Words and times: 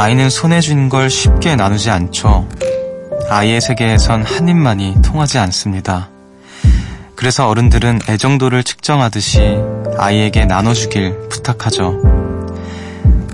아이는 0.00 0.30
손에 0.30 0.62
쥔 0.62 0.88
걸 0.88 1.10
쉽게 1.10 1.56
나누지 1.56 1.90
않죠. 1.90 2.48
아이의 3.28 3.60
세계에선 3.60 4.22
한 4.22 4.48
입만이 4.48 5.02
통하지 5.04 5.36
않습니다. 5.36 6.08
그래서 7.14 7.46
어른들은 7.48 8.00
애정도를 8.08 8.64
측정하듯이 8.64 9.58
아이에게 9.98 10.46
나눠주길 10.46 11.28
부탁하죠. 11.28 12.00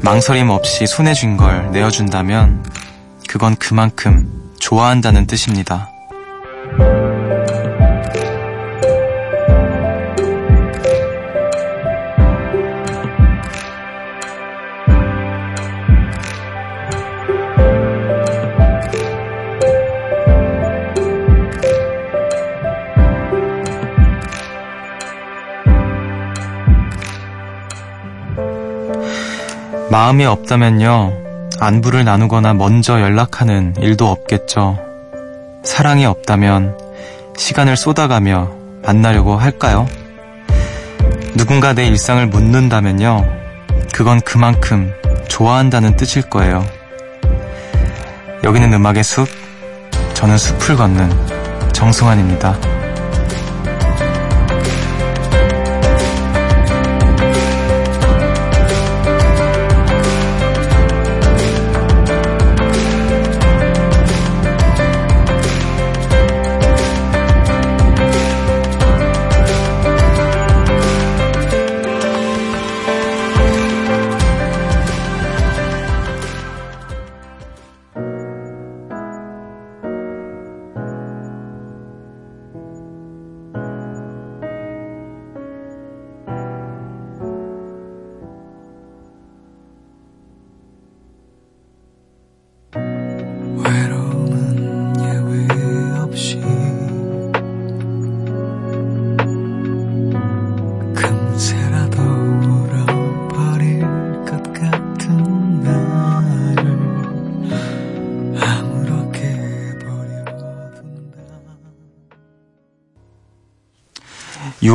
망설임 0.02 0.50
없이 0.50 0.88
손에 0.88 1.14
쥔 1.14 1.36
걸 1.36 1.70
내어준다면 1.70 2.64
그건 3.28 3.54
그만큼 3.54 4.28
좋아한다는 4.58 5.28
뜻입니다. 5.28 5.88
마음이 29.96 30.26
없다면요, 30.26 31.48
안부를 31.58 32.04
나누거나 32.04 32.52
먼저 32.52 33.00
연락하는 33.00 33.72
일도 33.80 34.06
없겠죠. 34.06 34.78
사랑이 35.64 36.04
없다면 36.04 36.76
시간을 37.34 37.78
쏟아가며 37.78 38.50
만나려고 38.82 39.36
할까요? 39.36 39.88
누군가 41.34 41.72
내 41.72 41.86
일상을 41.86 42.26
묻는다면요, 42.26 43.24
그건 43.94 44.20
그만큼 44.20 44.92
좋아한다는 45.28 45.96
뜻일 45.96 46.28
거예요. 46.28 46.62
여기는 48.44 48.74
음악의 48.74 49.02
숲, 49.02 49.26
저는 50.12 50.36
숲을 50.36 50.76
걷는 50.76 51.72
정승환입니다. 51.72 52.75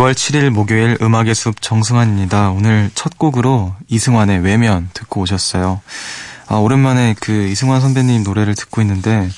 6월 0.02 0.14
7일 0.14 0.50
목요일 0.50 0.98
음악의 1.00 1.36
숲 1.36 1.62
정승환입니다. 1.62 2.50
오늘 2.50 2.90
첫 2.96 3.20
곡으로 3.20 3.76
이승환의 3.88 4.40
외면 4.40 4.90
듣고 4.94 5.22
오셨어요. 5.22 5.80
아, 6.48 6.56
오랜만에 6.56 7.14
그 7.20 7.32
이승환 7.48 7.82
선배님 7.82 8.24
노래를 8.24 8.56
듣고 8.56 8.82
있는데 8.82 9.30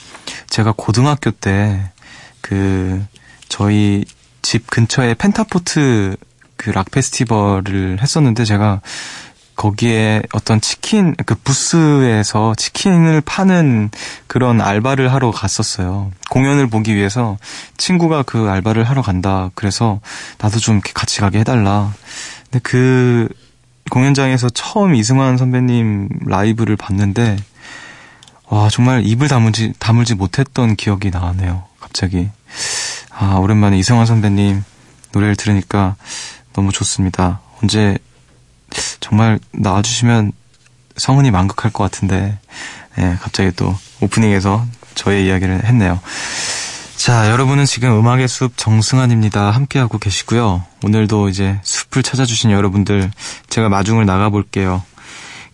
제가 0.47 0.73
고등학교 0.75 1.31
때 1.31 1.91
그 2.39 3.03
저희 3.49 4.05
집 4.41 4.69
근처에 4.69 5.15
펜타포트 5.15 6.15
그 6.55 6.71
락 6.71 6.91
페스티벌을 6.91 7.99
했었는데 8.01 8.45
제가 8.45 8.79
거기에 9.55 10.23
어떤 10.33 10.59
치킨, 10.61 11.15
그 11.25 11.35
부스에서 11.35 12.55
치킨을 12.55 13.21
파는 13.21 13.91
그런 14.27 14.61
알바를 14.61 15.13
하러 15.13 15.31
갔었어요. 15.31 16.11
공연을 16.29 16.67
보기 16.67 16.95
위해서 16.95 17.37
친구가 17.77 18.23
그 18.23 18.49
알바를 18.49 18.83
하러 18.83 19.01
간다. 19.01 19.51
그래서 19.55 19.99
나도 20.39 20.59
좀 20.59 20.81
같이 20.93 21.21
가게 21.21 21.39
해달라. 21.39 21.93
근데 22.45 22.59
그 22.63 23.29
공연장에서 23.89 24.49
처음 24.49 24.95
이승환 24.95 25.37
선배님 25.37 26.09
라이브를 26.25 26.75
봤는데, 26.75 27.37
와, 28.47 28.69
정말 28.69 29.05
입을 29.05 29.27
다물지, 29.27 29.73
다물지 29.77 30.15
못했던 30.15 30.75
기억이 30.75 31.09
나네요. 31.11 31.63
갑자기. 31.79 32.29
아, 33.11 33.35
오랜만에 33.35 33.77
이승환 33.77 34.05
선배님 34.05 34.63
노래를 35.11 35.35
들으니까 35.35 35.95
너무 36.53 36.71
좋습니다. 36.71 37.39
언제 37.61 37.97
정말 38.99 39.39
나와주시면 39.51 40.31
성은이 40.97 41.31
만극할 41.31 41.71
것 41.71 41.83
같은데, 41.83 42.37
예, 42.97 43.17
갑자기 43.21 43.51
또 43.55 43.75
오프닝에서 44.01 44.65
저의 44.95 45.25
이야기를 45.25 45.65
했네요. 45.65 45.99
자, 46.95 47.29
여러분은 47.29 47.65
지금 47.65 47.99
음악의 47.99 48.27
숲 48.27 48.53
정승환입니다. 48.55 49.51
함께하고 49.51 49.97
계시고요. 49.97 50.63
오늘도 50.83 51.29
이제 51.29 51.59
숲을 51.63 52.01
찾아주신 52.03 52.51
여러분들, 52.51 53.11
제가 53.49 53.69
마중을 53.69 54.05
나가볼게요. 54.05 54.83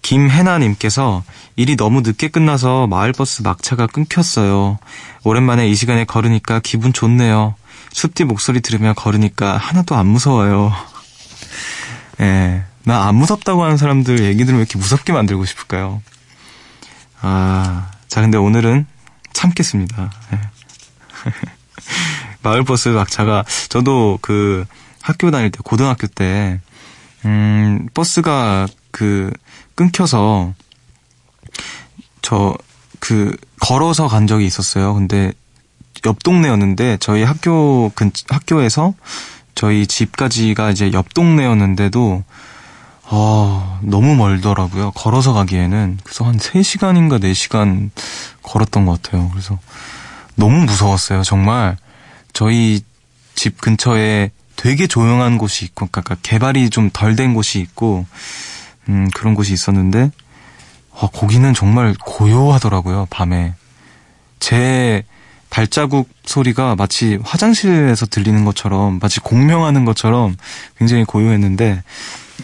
김혜나님께서 0.02 1.24
일이 1.56 1.76
너무 1.76 2.02
늦게 2.02 2.30
끝나서 2.30 2.88
마을버스 2.88 3.42
막차가 3.42 3.88
끊겼어요. 3.88 4.78
오랜만에 5.24 5.68
이 5.68 5.76
시간에 5.76 6.06
걸으니까 6.06 6.60
기분 6.60 6.94
좋네요. 6.94 7.56
숲뒤 7.92 8.24
목소리 8.24 8.62
들으며 8.62 8.94
걸으니까 8.94 9.58
하나도 9.58 9.96
안 9.96 10.08
무서워요. 10.08 10.72
예, 12.22 12.64
나 12.84 13.08
안 13.08 13.16
무섭다고 13.16 13.64
하는 13.64 13.78
사람들 13.78 14.24
얘기 14.24 14.46
들으면 14.46 14.60
왜 14.60 14.62
이렇게 14.62 14.78
무섭게 14.78 15.14
만들고 15.14 15.46
싶을까요? 15.46 16.02
아, 17.22 17.92
자, 18.08 18.22
근데 18.22 18.38
오늘은 18.38 18.86
참겠습니다. 19.34 20.12
네. 20.32 20.40
마을버스 22.42 22.90
막차가, 22.90 23.44
저도 23.68 24.20
그 24.22 24.66
학교 25.02 25.32
다닐 25.32 25.52
때, 25.52 25.60
고등학교 25.64 26.08
때, 26.08 26.62
음, 27.26 27.88
버스가 27.94 28.68
그 28.92 29.32
끊겨서, 29.76 30.54
저, 32.22 32.56
그, 33.00 33.36
걸어서 33.60 34.08
간 34.08 34.28
적이 34.28 34.46
있었어요. 34.46 34.94
근데 34.94 35.34
옆 36.06 36.24
동네였는데, 36.24 36.98
저희 37.02 37.24
학교 37.24 37.92
근, 37.94 38.12
학교에서 38.30 38.94
저희 39.56 39.86
집까지가 39.86 40.72
이제 40.72 40.92
옆 40.94 41.14
동네였는데도, 41.14 42.24
아, 43.12 43.80
너무 43.82 44.16
멀더라고요. 44.16 44.92
걸어서 44.92 45.34
가기에는. 45.34 45.98
그래서 46.04 46.26
한 46.26 46.38
3시간인가 46.38 47.20
4시간 47.20 47.90
걸었던 48.44 48.86
것 48.86 49.02
같아요. 49.02 49.30
그래서 49.32 49.58
너무 50.36 50.64
무서웠어요. 50.66 51.24
정말 51.24 51.78
저희 52.34 52.82
집 53.34 53.60
근처에 53.60 54.32
되게 54.56 54.86
조용한 54.88 55.38
곳이 55.38 55.66
있고, 55.66 55.88
그러니까 55.92 56.18
개발이 56.22 56.70
좀 56.70 56.92
덜 56.92 57.16
된 57.16 57.34
곳이 57.34 57.60
있고, 57.60 58.06
음, 58.90 59.10
그런 59.16 59.34
곳이 59.34 59.54
있었는데, 59.54 60.12
아, 60.94 61.08
거기는 61.12 61.54
정말 61.54 61.96
고요하더라고요, 62.06 63.08
밤에. 63.10 63.54
제 64.40 65.04
발자국 65.50 66.10
소리가 66.26 66.76
마치 66.76 67.18
화장실에서 67.24 68.06
들리는 68.06 68.46
것처럼, 68.46 69.00
마치 69.02 69.20
공명하는 69.20 69.86
것처럼 69.86 70.36
굉장히 70.78 71.06
고요했는데, 71.06 71.82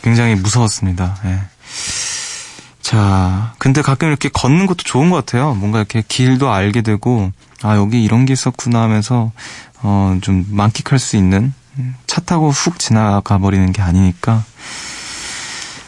굉장히 0.05 0.35
무서웠습니다. 0.35 1.17
예. 1.25 1.39
자, 2.79 3.55
근데 3.57 3.81
가끔 3.81 4.09
이렇게 4.09 4.29
걷는 4.29 4.67
것도 4.67 4.83
좋은 4.83 5.09
것 5.09 5.15
같아요. 5.15 5.55
뭔가 5.55 5.79
이렇게 5.79 6.03
길도 6.07 6.51
알게 6.51 6.83
되고, 6.83 7.31
아, 7.63 7.75
여기 7.75 8.03
이런 8.03 8.27
게 8.27 8.33
있었구나 8.33 8.83
하면서, 8.83 9.31
어, 9.81 10.15
좀 10.21 10.45
만끽할 10.51 10.99
수 10.99 11.17
있는, 11.17 11.55
차 12.05 12.21
타고 12.21 12.51
훅 12.51 12.77
지나가 12.77 13.39
버리는 13.39 13.71
게 13.73 13.81
아니니까. 13.81 14.43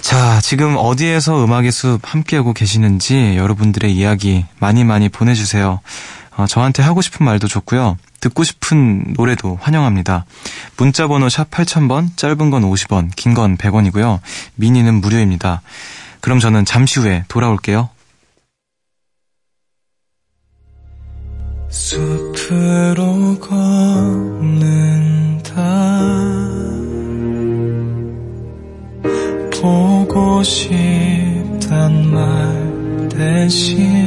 자, 0.01 0.41
지금 0.41 0.75
어디에서 0.75 1.45
음악의 1.45 1.71
숲 1.71 1.99
함께하고 2.01 2.53
계시는지 2.53 3.35
여러분들의 3.37 3.95
이야기 3.95 4.45
많이 4.57 4.83
많이 4.83 5.09
보내주세요. 5.09 5.79
어, 6.37 6.45
저한테 6.47 6.83
하고 6.83 7.01
싶은 7.01 7.25
말도 7.25 7.47
좋고요. 7.47 7.97
듣고 8.19 8.43
싶은 8.43 9.13
노래도 9.17 9.57
환영합니다. 9.61 10.25
문자 10.77 11.07
번호 11.07 11.29
샵 11.29 11.49
8000번, 11.51 12.15
짧은 12.15 12.49
건 12.51 12.63
50원, 12.63 13.11
긴 13.15 13.33
건 13.33 13.57
100원이고요. 13.57 14.19
미니는 14.55 14.95
무료입니다. 15.01 15.61
그럼 16.21 16.39
저는 16.39 16.65
잠시 16.65 16.99
후에 16.99 17.23
돌아올게요. 17.27 17.89
숲으로 21.69 23.37
걷는다 23.39 25.53
보고 29.61 30.41
싶단 30.43 32.11
말 32.11 33.09
대신 33.09 34.06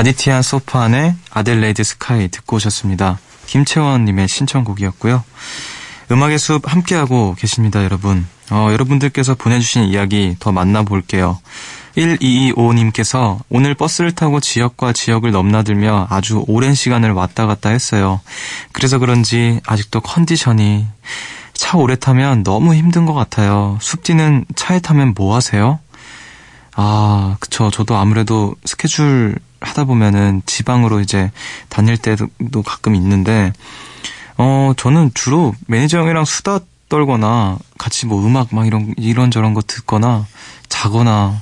아디티안 0.00 0.40
소파안의 0.40 1.14
아델레이드 1.30 1.84
스카이 1.84 2.28
듣고 2.28 2.56
오셨습니다. 2.56 3.18
김채원님의 3.44 4.28
신청곡이었고요. 4.28 5.22
음악의 6.10 6.38
숲 6.38 6.72
함께하고 6.72 7.34
계십니다, 7.38 7.84
여러분. 7.84 8.26
어, 8.50 8.68
여러분들께서 8.70 9.34
보내주신 9.34 9.84
이야기 9.84 10.36
더 10.40 10.52
만나볼게요. 10.52 11.38
1225님께서 11.98 13.40
오늘 13.50 13.74
버스를 13.74 14.12
타고 14.12 14.40
지역과 14.40 14.94
지역을 14.94 15.32
넘나들며 15.32 16.06
아주 16.08 16.44
오랜 16.48 16.72
시간을 16.72 17.12
왔다 17.12 17.44
갔다 17.44 17.68
했어요. 17.68 18.22
그래서 18.72 18.98
그런지 18.98 19.60
아직도 19.66 20.00
컨디션이 20.00 20.86
차 21.52 21.76
오래 21.76 21.94
타면 21.94 22.42
너무 22.42 22.74
힘든 22.74 23.04
것 23.04 23.12
같아요. 23.12 23.76
숲디는 23.82 24.46
차에 24.56 24.78
타면 24.78 25.12
뭐 25.14 25.36
하세요? 25.36 25.78
아, 26.74 27.36
그쵸. 27.38 27.70
저도 27.70 27.96
아무래도 27.98 28.54
스케줄 28.64 29.38
하다 29.60 29.84
보면은 29.84 30.42
지방으로 30.46 31.00
이제 31.00 31.30
다닐 31.68 31.96
때도 31.96 32.62
가끔 32.64 32.94
있는데, 32.94 33.52
어, 34.36 34.72
저는 34.76 35.10
주로 35.14 35.54
매니저 35.66 35.98
형이랑 35.98 36.24
수다 36.24 36.60
떨거나 36.88 37.58
같이 37.78 38.06
뭐 38.06 38.24
음악 38.26 38.54
막 38.54 38.66
이런, 38.66 38.94
이런저런 38.96 39.54
거 39.54 39.60
듣거나 39.62 40.26
자거나 40.68 41.40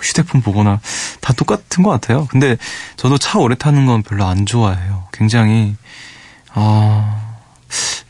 휴대폰 0.00 0.40
보거나 0.40 0.80
다 1.20 1.32
똑같은 1.34 1.82
것 1.82 1.90
같아요. 1.90 2.26
근데 2.30 2.56
저도 2.96 3.18
차 3.18 3.38
오래 3.38 3.54
타는 3.54 3.84
건 3.86 4.02
별로 4.02 4.24
안 4.24 4.46
좋아해요. 4.46 5.04
굉장히, 5.12 5.76
아, 6.54 7.20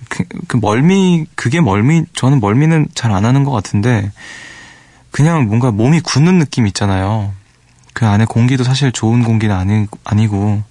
그, 0.08 0.24
그 0.46 0.56
멀미, 0.58 1.26
그게 1.34 1.60
멀미, 1.60 2.04
저는 2.14 2.40
멀미는 2.40 2.88
잘 2.94 3.10
안 3.12 3.24
하는 3.24 3.44
것 3.44 3.50
같은데, 3.50 4.12
그냥 5.10 5.46
뭔가 5.46 5.70
몸이 5.70 6.00
굳는 6.00 6.38
느낌 6.38 6.66
있잖아요. 6.66 7.32
그 7.92 8.06
안에 8.06 8.24
공기도 8.24 8.64
사실 8.64 8.92
좋은 8.92 9.22
공기는 9.22 9.54
아니, 9.54 9.86
아니고 10.04 10.62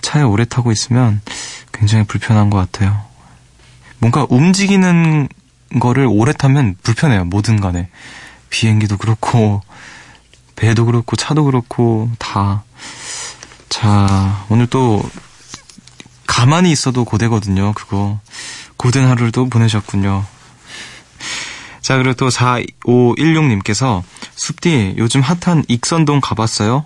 차에 0.00 0.22
오래 0.22 0.44
타고 0.44 0.72
있으면 0.72 1.20
굉장히 1.72 2.04
불편한 2.04 2.50
것 2.50 2.58
같아요. 2.58 3.04
뭔가 3.98 4.26
움직이는 4.28 5.28
거를 5.80 6.06
오래 6.08 6.32
타면 6.32 6.76
불편해요. 6.82 7.24
뭐든 7.24 7.60
간에. 7.60 7.88
비행기도 8.50 8.96
그렇고, 8.96 9.62
배도 10.54 10.84
그렇고, 10.84 11.16
차도 11.16 11.44
그렇고, 11.44 12.10
다. 12.18 12.62
자, 13.68 14.44
오늘 14.48 14.66
또, 14.68 15.02
가만히 16.26 16.70
있어도 16.70 17.04
고되거든요. 17.04 17.72
그거. 17.72 18.20
고된 18.76 19.08
하루를 19.08 19.32
또 19.32 19.48
보내셨군요. 19.48 20.24
자, 21.80 21.96
그리고 21.96 22.14
또 22.14 22.28
4516님께서 22.28 24.02
숲디 24.36 24.94
요즘 24.98 25.20
핫한 25.20 25.64
익선동 25.68 26.20
가봤어요? 26.20 26.84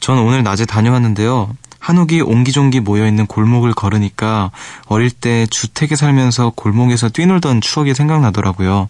전 0.00 0.18
오늘 0.18 0.42
낮에 0.42 0.64
다녀왔는데요. 0.64 1.54
한옥이 1.78 2.20
옹기종기 2.20 2.80
모여있는 2.80 3.26
골목을 3.26 3.72
걸으니까 3.72 4.50
어릴 4.86 5.10
때 5.10 5.46
주택에 5.46 5.96
살면서 5.96 6.52
골목에서 6.54 7.08
뛰놀던 7.08 7.62
추억이 7.62 7.94
생각나더라고요. 7.94 8.88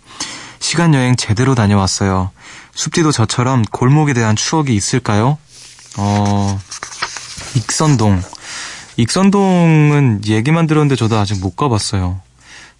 시간 0.58 0.94
여행 0.94 1.16
제대로 1.16 1.54
다녀왔어요. 1.54 2.30
숲디도 2.74 3.12
저처럼 3.12 3.62
골목에 3.62 4.12
대한 4.12 4.36
추억이 4.36 4.74
있을까요? 4.74 5.38
어, 5.96 6.60
익선동. 7.56 8.22
익선동은 8.96 10.22
얘기만 10.26 10.66
들었는데 10.66 10.96
저도 10.96 11.16
아직 11.16 11.40
못 11.40 11.56
가봤어요. 11.56 12.20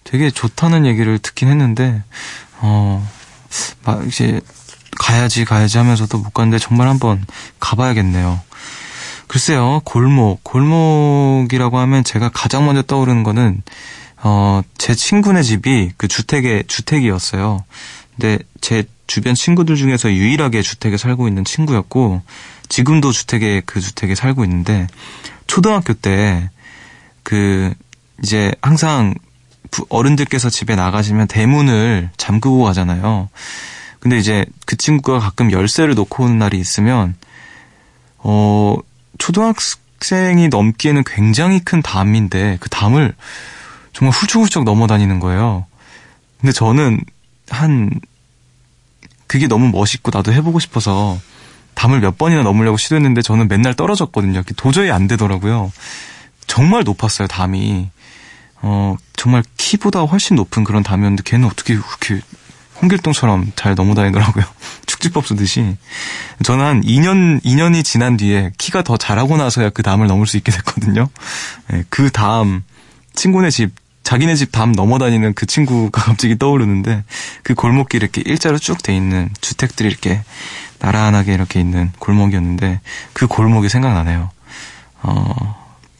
되게 0.04 0.30
좋다는 0.30 0.86
얘기를 0.86 1.18
듣긴 1.18 1.48
했는데, 1.48 2.02
어, 2.58 3.06
막 3.84 4.06
이제 4.06 4.40
가야지 5.00 5.46
가야지 5.46 5.78
하면서도 5.78 6.18
못 6.18 6.34
갔는데 6.34 6.58
정말 6.58 6.86
한번 6.86 7.24
가봐야겠네요. 7.58 8.38
글쎄요, 9.28 9.80
골목. 9.84 10.44
골목이라고 10.44 11.78
하면 11.78 12.04
제가 12.04 12.28
가장 12.28 12.66
먼저 12.66 12.82
떠오르는 12.82 13.22
거는, 13.22 13.62
어, 14.22 14.60
제 14.76 14.94
친구네 14.94 15.42
집이 15.42 15.92
그 15.96 16.06
주택에, 16.06 16.64
주택이었어요. 16.66 17.64
근데 18.14 18.38
제 18.60 18.84
주변 19.06 19.34
친구들 19.34 19.76
중에서 19.76 20.12
유일하게 20.12 20.60
주택에 20.60 20.98
살고 20.98 21.28
있는 21.28 21.46
친구였고, 21.46 22.20
지금도 22.68 23.10
주택에, 23.10 23.62
그 23.64 23.80
주택에 23.80 24.14
살고 24.14 24.44
있는데, 24.44 24.86
초등학교 25.46 25.94
때, 25.94 26.50
그, 27.22 27.72
이제 28.22 28.52
항상 28.60 29.14
어른들께서 29.88 30.50
집에 30.50 30.74
나가시면 30.74 31.26
대문을 31.28 32.10
잠그고 32.18 32.64
가잖아요. 32.64 33.30
근데 34.00 34.18
이제 34.18 34.46
그 34.66 34.76
친구가 34.76 35.18
가끔 35.20 35.52
열쇠를 35.52 35.94
놓고 35.94 36.24
오는 36.24 36.38
날이 36.38 36.58
있으면, 36.58 37.14
어, 38.18 38.76
초등학생이 39.18 40.48
넘기에는 40.48 41.04
굉장히 41.06 41.60
큰 41.60 41.82
담인데, 41.82 42.56
그 42.60 42.68
담을 42.70 43.14
정말 43.92 44.14
훌쩍훌쩍 44.14 44.64
넘어다니는 44.64 45.20
거예요. 45.20 45.66
근데 46.40 46.52
저는 46.52 47.00
한, 47.50 47.90
그게 49.26 49.46
너무 49.46 49.68
멋있고 49.68 50.10
나도 50.12 50.32
해보고 50.32 50.58
싶어서 50.58 51.18
담을 51.74 52.00
몇 52.00 52.18
번이나 52.18 52.42
넘으려고 52.42 52.76
시도했는데 52.76 53.22
저는 53.22 53.48
맨날 53.48 53.74
떨어졌거든요. 53.74 54.42
도저히 54.56 54.90
안 54.90 55.06
되더라고요. 55.06 55.72
정말 56.46 56.82
높았어요, 56.84 57.28
담이. 57.28 57.90
어, 58.62 58.96
정말 59.14 59.42
키보다 59.56 60.00
훨씬 60.00 60.36
높은 60.36 60.64
그런 60.64 60.82
담이었는데 60.82 61.22
걔는 61.24 61.46
어떻게 61.46 61.76
그렇게 61.76 62.20
홍길동처럼 62.82 63.52
잘 63.56 63.74
넘어다니더라고요. 63.74 64.44
축지법 64.86 65.26
쓰듯이. 65.26 65.76
저는 66.42 66.64
한 66.64 66.80
2년, 66.82 67.42
2년이 67.42 67.84
지난 67.84 68.16
뒤에 68.16 68.52
키가 68.58 68.82
더 68.82 68.96
자라고 68.96 69.36
나서야 69.36 69.70
그 69.70 69.82
담을 69.82 70.06
넘을 70.06 70.26
수 70.26 70.36
있게 70.36 70.50
됐거든요. 70.52 71.08
네, 71.68 71.84
그 71.88 72.10
다음, 72.10 72.62
친구네 73.14 73.50
집, 73.50 73.72
자기네 74.02 74.34
집 74.34 74.50
담 74.52 74.72
넘어다니는 74.72 75.34
그 75.34 75.46
친구가 75.46 76.02
갑자기 76.02 76.38
떠오르는데, 76.38 77.04
그 77.42 77.54
골목길 77.54 78.02
이렇게 78.02 78.22
일자로 78.24 78.58
쭉 78.58 78.82
돼 78.82 78.96
있는 78.96 79.30
주택들이 79.40 79.88
이렇게 79.88 80.22
나란하게 80.78 81.34
이렇게 81.34 81.60
있는 81.60 81.92
골목이었는데, 81.98 82.80
그 83.12 83.26
골목이 83.26 83.68
생각나네요. 83.68 84.30
어, 85.02 85.56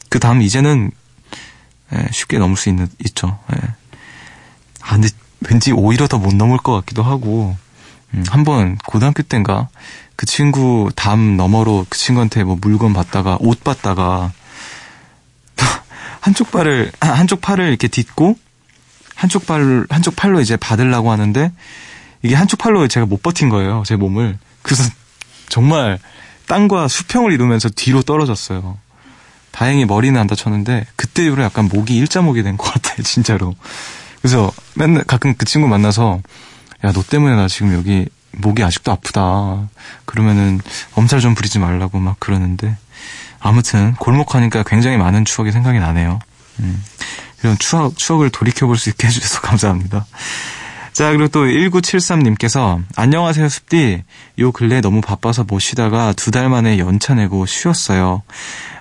그 0.08 0.18
다음 0.18 0.42
이제는 0.42 0.90
예, 1.92 2.06
쉽게 2.12 2.38
넘을 2.38 2.56
수 2.56 2.68
있는, 2.68 2.88
있죠. 3.06 3.38
예. 3.52 3.58
아, 4.80 4.92
근데 4.92 5.08
왠지 5.49 5.73
오히려 5.73 6.06
더 6.06 6.18
못 6.18 6.35
넘을 6.35 6.59
것 6.59 6.73
같기도 6.80 7.02
하고, 7.02 7.56
음, 8.14 8.25
한번 8.28 8.76
고등학교 8.87 9.23
때인가 9.23 9.68
그 10.16 10.26
친구 10.26 10.90
담 10.97 11.37
너머로 11.37 11.87
그 11.88 11.97
친구한테 11.99 12.44
뭐 12.44 12.59
물건 12.61 12.92
받다가 12.92 13.38
옷 13.40 13.62
받다가 13.64 14.32
한쪽 16.20 16.50
발을 16.50 16.92
한쪽 17.00 17.40
팔을 17.40 17.68
이렇게 17.68 17.88
딛고 17.88 18.37
한쪽 19.14 19.47
발 19.47 19.87
한쪽 19.90 20.16
팔로 20.16 20.40
이제 20.40 20.56
받으려고 20.56 21.11
하는데 21.12 21.52
이게 22.23 22.35
한쪽 22.35 22.59
팔로 22.59 22.87
제가 22.88 23.06
못 23.06 23.23
버틴 23.23 23.49
거예요 23.49 23.82
제 23.87 23.97
몸을 23.97 24.38
그래서 24.62 24.82
정말 25.49 25.99
땅과 26.47 26.88
수평을 26.88 27.32
이루면서 27.32 27.68
뒤로 27.68 28.02
떨어졌어요. 28.02 28.76
다행히 29.52 29.85
머리는 29.85 30.18
안 30.20 30.26
다쳤는데 30.26 30.87
그때 30.97 31.25
이후로 31.25 31.42
약간 31.44 31.68
목이 31.73 31.97
일자목이 31.97 32.42
된 32.42 32.56
것 32.56 32.73
같아요, 32.73 33.02
진짜로. 33.04 33.54
그래서 34.20 34.52
맨날 34.80 35.04
가끔 35.04 35.34
그 35.34 35.44
친구 35.44 35.68
만나서 35.68 36.20
야, 36.84 36.92
너 36.92 37.02
때문에 37.02 37.37
나 37.37 37.49
지금 37.49 37.75
여기 37.75 38.08
목이 38.32 38.64
아직도 38.64 38.90
아프다. 38.90 39.68
그러면은 40.06 40.58
엄살 40.94 41.20
좀 41.20 41.34
부리지 41.34 41.58
말라고 41.58 41.99
막 41.99 42.18
그러는데 42.18 42.76
아무튼 43.40 43.94
골목하니까 43.96 44.62
굉장히 44.62 44.96
많은 44.96 45.26
추억이 45.26 45.52
생각이 45.52 45.78
나네요. 45.78 46.18
음. 46.60 46.82
이런 47.42 47.58
추억, 47.58 47.99
추억을 47.99 48.30
돌이켜볼 48.30 48.78
수 48.78 48.88
있게 48.88 49.06
해주셔서 49.08 49.42
감사합니다. 49.42 50.06
자, 50.92 51.10
그리고 51.12 51.28
또 51.28 51.44
1973님께서 51.44 52.82
안녕하세요, 52.96 53.49
숲디. 53.49 54.02
요 54.38 54.52
근래 54.52 54.80
너무 54.80 55.00
바빠서 55.02 55.44
못 55.44 55.58
쉬다가 55.58 56.12
두 56.14 56.30
달 56.30 56.49
만에 56.49 56.78
연차 56.78 57.14
내고 57.14 57.44
쉬었어요. 57.44 58.22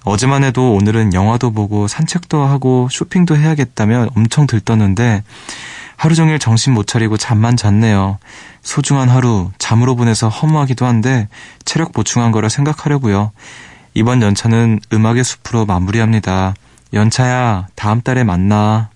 어제만 0.05 0.45
해도 0.45 0.73
오늘은 0.73 1.13
영화도 1.13 1.51
보고 1.51 1.89
산책도 1.89 2.41
하고 2.41 2.87
쇼핑도 2.89 3.35
해야겠다면 3.35 4.11
엄청 4.15 4.47
들떴는데 4.47 5.23
하루 5.99 6.15
종일 6.15 6.39
정신 6.39 6.73
못 6.73 6.87
차리고 6.87 7.17
잠만 7.17 7.57
잤네요. 7.57 8.19
소중한 8.61 9.09
하루 9.09 9.51
잠으로 9.57 9.97
보내서 9.97 10.29
허무하기도 10.29 10.85
한데 10.85 11.27
체력 11.65 11.91
보충한 11.91 12.31
거라 12.31 12.47
생각하려고요. 12.47 13.33
이번 13.95 14.21
연차는 14.21 14.79
음악의 14.93 15.25
숲으로 15.25 15.65
마무리합니다. 15.65 16.53
연차야, 16.93 17.67
다음 17.75 18.01
달에 18.01 18.23
만나. 18.23 18.87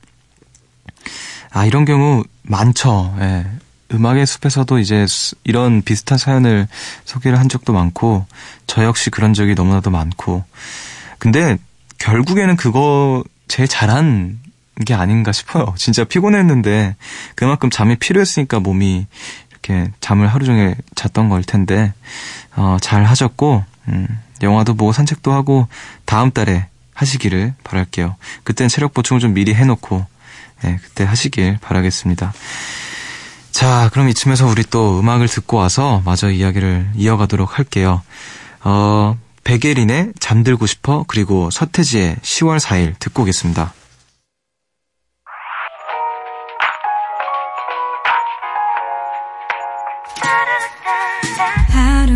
아, 1.51 1.65
이런 1.65 1.83
경우 1.83 2.24
많죠. 2.43 3.13
예. 3.19 3.48
음악의 3.93 4.25
숲에서도 4.25 4.79
이제 4.79 5.05
이런 5.43 5.81
비슷한 5.81 6.17
사연을 6.17 6.69
소개를 7.03 7.38
한 7.38 7.50
적도 7.50 7.74
많고, 7.74 8.25
저 8.65 8.86
역시 8.86 9.10
그런 9.10 9.33
적이 9.33 9.55
너무나도 9.55 9.91
많고. 9.91 10.45
근데 11.19 11.57
결국에는 11.98 12.55
그거 12.55 13.25
제일 13.50 13.67
잘한 13.67 14.39
게 14.86 14.94
아닌가 14.94 15.32
싶어요. 15.32 15.74
진짜 15.77 16.03
피곤했는데 16.03 16.96
그만큼 17.36 17.70
잠이 17.70 17.96
필요했으니까 17.96 18.60
몸이 18.60 19.06
이렇게 19.51 19.92
잠을 20.01 20.27
하루 20.27 20.46
종일 20.46 20.75
잤던 20.96 21.30
걸 21.30 21.44
텐데, 21.44 21.94
어, 22.56 22.77
잘 22.82 23.06
하셨고, 23.06 23.63
음, 23.88 24.08
영화도 24.42 24.75
보고 24.75 24.92
산책도 24.92 25.32
하고 25.32 25.68
다음 26.06 26.32
달에 26.32 26.68
하시기를 26.94 27.53
바랄게요. 27.63 28.15
그땐 28.44 28.68
체력 28.68 28.94
보충을 28.94 29.20
좀 29.20 29.34
미리 29.34 29.53
해놓고 29.53 30.06
네, 30.63 30.80
그때 30.82 31.03
하시길 31.03 31.58
바라겠습니다. 31.62 32.34
자, 33.51 33.89
그럼 33.92 34.10
이쯤에서 34.10 34.48
우리 34.48 34.63
또 34.63 35.00
음악을 35.00 35.27
듣고 35.27 35.58
와서 35.58 36.01
마저 36.06 36.32
이야기를 36.32 36.92
이어가도록 36.96 37.58
할게요. 37.58 38.01
어, 38.63 39.18
백예린의 39.44 40.13
잠들고 40.20 40.65
싶어 40.65 41.03
그리고 41.08 41.50
서태지의 41.50 42.18
10월 42.22 42.60
4일 42.60 42.96
듣고 43.00 43.24
오겠습니다. 43.24 43.74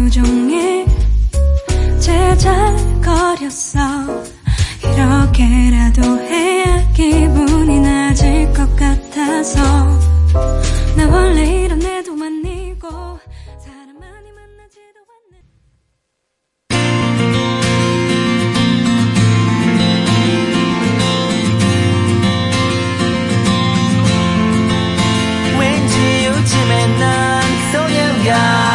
하루 0.08 0.10
종일 0.10 0.86
제잘거렸어. 2.00 3.80
이렇게라도 4.82 6.02
해야 6.22 6.92
기분이 6.94 7.82
나질 7.82 8.54
것 8.54 8.74
같아서. 8.78 9.62
나 10.96 11.10
원래 11.10 11.64
이런 11.64 11.82
애도 11.82 12.14
아니고 12.14 12.90
사람 13.60 14.00
많이 14.00 14.32
만나지도 14.32 15.02
않네. 15.12 15.44
왠지 25.60 26.26
요즘엔 26.28 26.98
난 26.98 27.42
소녀가 27.74 28.67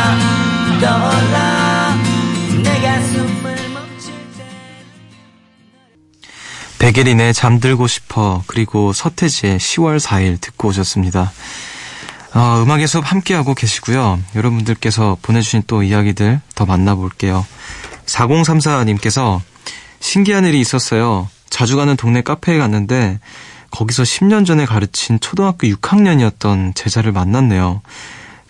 백예린의 6.78 7.32
잠들고 7.32 7.86
싶어 7.86 8.42
그리고 8.48 8.92
서태지의 8.92 9.58
10월 9.58 10.00
4일 10.00 10.40
듣고 10.40 10.68
오셨습니다. 10.68 11.30
어, 12.34 12.62
음악의 12.62 12.88
수업 12.88 13.10
함께하고 13.10 13.54
계시고요. 13.54 14.18
여러분들께서 14.34 15.16
보내주신 15.22 15.62
또 15.68 15.84
이야기들 15.84 16.40
더 16.56 16.66
만나볼게요. 16.66 17.46
4034님께서 18.06 19.40
신기한 20.00 20.44
일이 20.44 20.58
있었어요. 20.60 21.28
자주 21.48 21.76
가는 21.76 21.96
동네 21.96 22.22
카페에 22.22 22.58
갔는데 22.58 23.20
거기서 23.70 24.02
10년 24.02 24.44
전에 24.44 24.66
가르친 24.66 25.20
초등학교 25.20 25.68
6학년이었던 25.68 26.74
제자를 26.74 27.12
만났네요. 27.12 27.80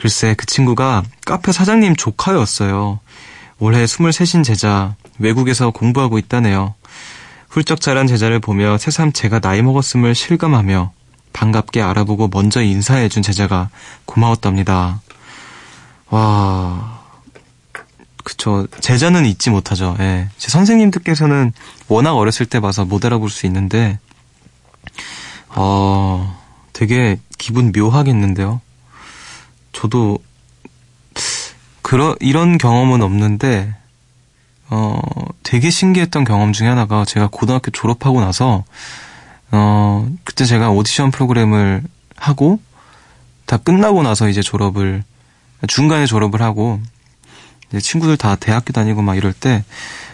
글쎄 0.02 0.34
그 0.36 0.46
친구가 0.46 1.04
카페 1.24 1.52
사장님 1.52 1.94
조카였어요. 1.94 2.98
올해 3.60 3.84
23인 3.84 4.42
제자 4.42 4.96
외국에서 5.20 5.70
공부하고 5.70 6.18
있다네요. 6.18 6.74
훌쩍 7.48 7.80
자란 7.80 8.08
제자를 8.08 8.40
보며 8.40 8.78
새삼 8.78 9.12
제가 9.12 9.38
나이 9.38 9.62
먹었음을 9.62 10.16
실감하며 10.16 10.90
반갑게 11.32 11.82
알아보고 11.82 12.30
먼저 12.32 12.62
인사해준 12.62 13.22
제자가 13.22 13.70
고마웠답니다. 14.04 15.00
와, 16.10 17.00
그쵸. 18.24 18.66
제자는 18.80 19.24
잊지 19.24 19.50
못하죠. 19.50 19.94
예. 20.00 20.28
제 20.36 20.48
선생님들께서는 20.48 21.52
워낙 21.86 22.14
어렸을 22.14 22.46
때 22.46 22.58
봐서 22.58 22.84
못 22.84 23.04
알아볼 23.04 23.30
수 23.30 23.46
있는데, 23.46 24.00
어, 25.50 26.36
되게 26.72 27.20
기분 27.38 27.70
묘하겠는데요. 27.72 28.60
저도, 29.72 30.18
그런, 31.82 32.14
이런 32.20 32.58
경험은 32.58 33.02
없는데, 33.02 33.74
어, 34.70 35.00
되게 35.42 35.70
신기했던 35.70 36.24
경험 36.24 36.52
중에 36.52 36.68
하나가 36.68 37.04
제가 37.04 37.28
고등학교 37.30 37.70
졸업하고 37.70 38.20
나서, 38.20 38.64
어, 39.50 40.08
그때 40.24 40.44
제가 40.44 40.70
오디션 40.70 41.10
프로그램을 41.10 41.82
하고, 42.16 42.60
다 43.46 43.56
끝나고 43.58 44.02
나서 44.02 44.28
이제 44.28 44.40
졸업을, 44.40 45.04
중간에 45.68 46.06
졸업을 46.06 46.40
하고, 46.42 46.80
이제 47.68 47.80
친구들 47.80 48.16
다 48.16 48.36
대학교 48.36 48.72
다니고 48.72 49.02
막 49.02 49.16
이럴 49.16 49.32
때, 49.32 49.64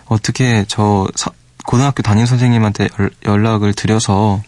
어떻게 0.07 0.65
저 0.69 1.07
서- 1.15 1.33
고등학교 1.67 2.03
담임 2.03 2.25
선생님한테 2.25 2.89
연- 2.99 3.11
연락을 3.27 3.75
드려서 3.75 4.43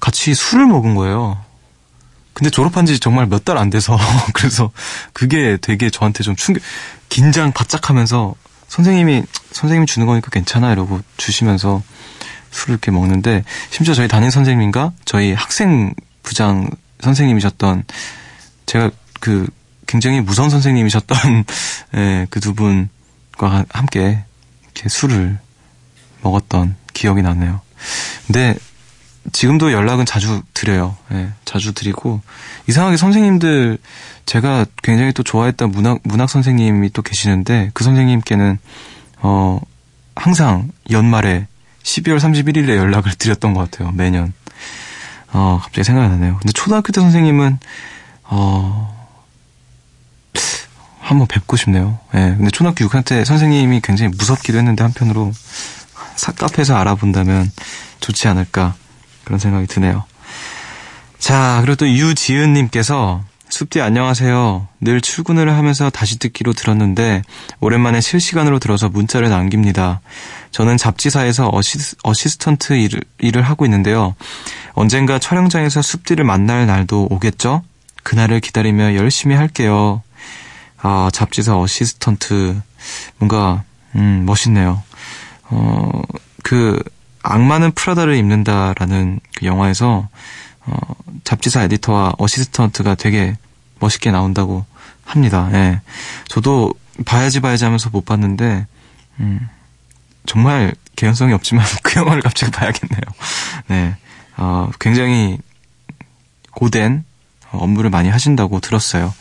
같이 0.00 0.34
술을 0.34 0.66
먹은 0.66 0.94
거예요. 0.94 1.38
근데 2.34 2.50
졸업한 2.50 2.84
지 2.86 2.98
정말 2.98 3.26
몇 3.26 3.44
달 3.44 3.56
안 3.58 3.70
돼서, 3.70 3.96
그래서 4.34 4.70
그게 5.12 5.56
되게 5.60 5.90
저한테 5.90 6.22
좀 6.24 6.34
충격, 6.36 6.62
긴장 7.08 7.52
바짝 7.52 7.88
하면서 7.90 8.34
선생님이, 8.68 9.22
선생님이 9.52 9.86
주는 9.86 10.06
거니까 10.06 10.30
괜찮아 10.30 10.72
이러고 10.72 11.00
주시면서 11.16 11.82
술을 12.50 12.74
이렇게 12.74 12.90
먹는데, 12.90 13.44
심지어 13.70 13.94
저희 13.94 14.08
담임 14.08 14.30
선생님과 14.30 14.92
저희 15.04 15.32
학생 15.32 15.94
부장 16.22 16.70
선생님이셨던, 17.00 17.84
제가 18.66 18.90
그 19.20 19.46
굉장히 19.86 20.20
무서운 20.20 20.50
선생님이셨던, 20.50 21.44
예, 21.96 22.26
그 22.30 22.40
두 22.40 22.54
분과 22.54 23.64
함께 23.70 24.24
이렇게 24.64 24.88
술을 24.88 25.38
먹었던 26.22 26.74
기억이 26.94 27.22
나네요. 27.22 27.60
근데 28.26 28.56
지금도 29.32 29.72
연락은 29.72 30.06
자주 30.06 30.42
드려요. 30.52 30.96
예, 31.12 31.30
자주 31.44 31.72
드리고 31.72 32.20
이상하게 32.68 32.96
선생님들 32.96 33.78
제가 34.26 34.66
굉장히 34.82 35.12
또 35.12 35.22
좋아했던 35.22 35.70
문학 35.70 35.98
문학 36.04 36.28
선생님이 36.28 36.90
또 36.92 37.02
계시는데 37.02 37.70
그 37.74 37.84
선생님께는 37.84 38.58
어 39.18 39.60
항상 40.14 40.70
연말에 40.90 41.46
12월 41.82 42.18
31일에 42.18 42.76
연락을 42.76 43.12
드렸던 43.14 43.54
것 43.54 43.70
같아요. 43.70 43.92
매년. 43.92 44.32
어 45.32 45.58
갑자기 45.62 45.84
생각이 45.84 46.08
나네요. 46.08 46.36
근데 46.38 46.52
초등학교 46.52 46.92
때 46.92 47.00
선생님은 47.00 47.58
어 48.24 48.94
한번 51.00 51.26
뵙고 51.26 51.56
싶네요. 51.56 51.98
예. 52.14 52.34
근데 52.36 52.50
초등학교 52.50 52.86
6학년 52.86 53.04
때 53.04 53.24
선생님이 53.24 53.80
굉장히 53.82 54.12
무섭기도 54.16 54.58
했는데 54.58 54.82
한편으로 54.82 55.32
사 56.16 56.32
카페에서 56.32 56.76
알아본다면 56.76 57.50
좋지 58.00 58.28
않을까 58.28 58.74
그런 59.24 59.38
생각이 59.38 59.66
드네요. 59.66 60.04
자, 61.18 61.58
그리고 61.62 61.76
또 61.76 61.88
유지은님께서 61.88 63.22
숲디 63.48 63.80
안녕하세요. 63.80 64.66
늘 64.80 65.00
출근을 65.00 65.52
하면서 65.52 65.88
다시 65.88 66.18
듣기로 66.18 66.54
들었는데 66.54 67.22
오랜만에 67.60 68.00
실시간으로 68.00 68.58
들어서 68.58 68.88
문자를 68.88 69.30
남깁니다. 69.30 70.00
저는 70.50 70.76
잡지사에서 70.76 71.50
assis, 71.52 71.96
assistant 72.02 72.72
일을, 72.74 73.00
일을 73.18 73.42
하고 73.42 73.64
있는데요. 73.64 74.16
언젠가 74.72 75.18
촬영장에서 75.18 75.82
숲디를 75.82 76.24
만날 76.24 76.66
날도 76.66 77.08
오겠죠? 77.10 77.62
그날을 78.02 78.40
기다리며 78.40 78.96
열심히 78.96 79.36
할게요. 79.36 80.02
아, 80.78 81.08
잡지사 81.12 81.58
assistant 81.58 82.60
뭔가 83.18 83.62
음, 83.94 84.24
멋있네요. 84.26 84.82
어, 85.44 86.02
그 86.42 86.82
악마는 87.24 87.72
프라다를 87.72 88.16
입는다라는 88.16 89.18
그 89.36 89.46
영화에서 89.46 90.08
어, 90.66 90.76
잡지사 91.24 91.62
에디터와 91.64 92.14
어시스턴트가 92.18 92.94
되게 92.94 93.36
멋있게 93.80 94.10
나온다고 94.10 94.64
합니다. 95.04 95.48
예. 95.52 95.80
저도 96.28 96.72
봐야지 97.06 97.40
봐야지 97.40 97.64
하면서 97.64 97.90
못 97.90 98.04
봤는데 98.04 98.66
음, 99.20 99.48
정말 100.26 100.74
개연성이 100.96 101.32
없지만 101.32 101.64
그 101.82 101.98
영화를 101.98 102.22
갑자기 102.22 102.52
봐야겠네요. 102.52 103.00
네. 103.68 103.96
어, 104.36 104.70
굉장히 104.78 105.38
고된 106.52 107.04
업무를 107.52 107.88
많이 107.90 108.10
하신다고 108.10 108.60
들었어요. 108.60 109.14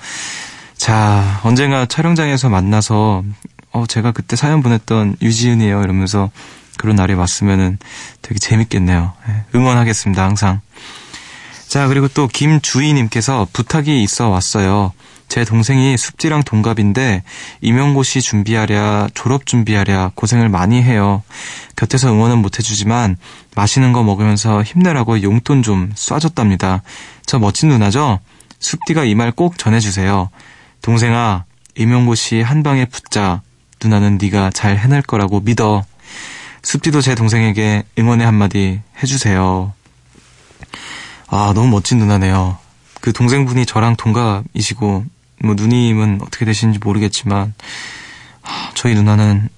자, 0.76 1.40
언젠가 1.44 1.86
촬영장에서 1.86 2.50
만나서, 2.50 3.24
어, 3.72 3.86
제가 3.88 4.12
그때 4.12 4.36
사연 4.36 4.62
보냈던 4.62 5.18
유지은이에요. 5.22 5.82
이러면서 5.82 6.30
그런 6.78 6.96
날이 6.96 7.14
왔으면은 7.14 7.78
되게 8.22 8.40
재밌겠네요. 8.40 9.14
예, 9.30 9.44
응원하겠습니다, 9.56 10.24
항상. 10.24 10.62
자, 11.68 11.88
그리고 11.88 12.08
또 12.08 12.28
김주희님께서 12.28 13.48
부탁이 13.54 14.04
있어 14.04 14.30
왔어요. 14.30 14.94
제 15.30 15.46
동생이 15.46 15.98
숲지랑 15.98 16.44
동갑인데 16.44 17.24
임용고시 17.62 18.22
준비하랴 18.22 19.10
졸업 19.16 19.48
준비하랴 19.48 20.12
고생을 20.14 20.50
많이 20.50 20.84
해요. 20.84 21.24
곁에서 21.76 22.12
응원은 22.12 22.40
못 22.40 22.60
해주지만 22.60 23.18
맛있는 23.56 23.94
거 23.94 24.04
먹으면서 24.04 24.62
힘내라고 24.62 25.24
용돈 25.24 25.64
좀 25.64 25.92
쏴줬답니다. 25.96 26.82
저 27.26 27.40
멋진 27.40 27.70
누나죠? 27.70 28.20
숲디가 28.60 29.06
이 29.06 29.16
말 29.16 29.32
꼭 29.32 29.58
전해주세요. 29.58 30.30
동생아 30.84 31.46
임용고시 31.76 32.42
한 32.42 32.62
방에 32.62 32.86
붙자. 32.86 33.42
누나는 33.84 34.20
네가 34.22 34.52
잘 34.54 34.78
해낼 34.78 35.02
거라고 35.02 35.40
믿어. 35.40 35.84
숲디도 36.64 37.02
제 37.02 37.14
동생에게 37.14 37.84
응원의 38.00 38.26
한마디 38.26 38.82
해주세요. 39.02 39.74
아, 41.28 41.52
너무 41.54 41.68
멋진 41.68 42.00
누나네요. 42.00 42.58
그 43.02 43.12
동생분이 43.12 43.66
저랑 43.66 43.96
동갑이시고, 43.98 45.06
뭐, 45.44 45.56
누님은 45.56 46.20
어떻게 46.22 46.46
되시는지 46.46 46.80
모르겠지만, 46.80 47.54
아, 48.44 48.72
저희 48.76 48.96
누나는 48.96 49.50